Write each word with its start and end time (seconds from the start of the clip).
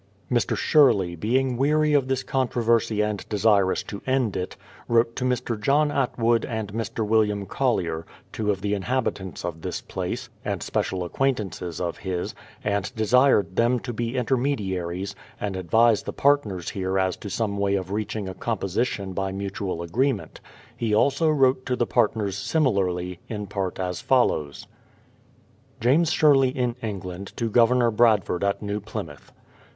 Mr, 0.31 0.57
Sherley 0.57 1.15
being 1.15 1.57
weary 1.57 1.93
of 1.93 2.07
this 2.07 2.23
controversy 2.23 3.01
and 3.01 3.23
desirous 3.29 3.83
to 3.83 4.01
end 4.07 4.35
it, 4.35 4.57
wrote 4.87 5.15
to 5.17 5.23
Mr. 5.23 5.61
John 5.61 5.91
Atwood 5.91 6.43
and 6.43 6.73
Mr. 6.73 7.07
WiUiam 7.07 7.47
Col 7.47 7.75
lier, 7.75 8.05
two 8.31 8.49
of 8.49 8.61
the 8.61 8.73
inhabitants 8.73 9.45
of 9.45 9.61
this 9.61 9.79
place, 9.79 10.27
and 10.43 10.63
special 10.63 11.03
ac 11.05 11.11
quaintances 11.13 11.79
of 11.79 11.99
his, 11.99 12.33
and 12.63 12.91
desired 12.95 13.55
them 13.57 13.79
to 13.81 13.93
be' 13.93 14.15
intermediaries, 14.15 15.13
and 15.39 15.55
advise 15.55 16.01
the 16.01 16.13
partners 16.13 16.71
here 16.71 16.97
as 16.97 17.15
to 17.17 17.29
some 17.29 17.59
way 17.59 17.75
of 17.75 17.91
reaching 17.91 18.27
a 18.27 18.33
composition 18.33 19.13
by 19.13 19.31
mutual 19.31 19.83
agreement. 19.83 20.39
He 20.75 20.95
also 20.95 21.29
wrote 21.29 21.63
to 21.67 21.75
the 21.75 21.85
partners 21.85 22.35
similarly, 22.35 23.19
in 23.27 23.45
part 23.45 23.79
as 23.79 24.01
follows: 24.01 24.65
James 25.79 26.09
Sherley 26.11 26.49
in 26.49 26.75
England 26.81 27.33
to 27.37 27.51
Governor 27.51 27.91
Bradford 27.91 28.43
at 28.43 28.63
New 28.63 28.79
Plymouth 28.79 29.31